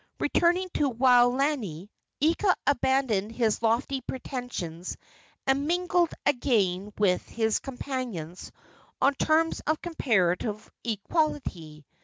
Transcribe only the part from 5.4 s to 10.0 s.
and mingled again with his companions on terms of